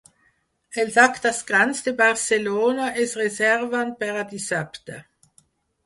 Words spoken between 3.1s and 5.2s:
reserven per a dissabte.